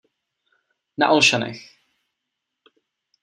[0.97, 1.61] Na Olšanech.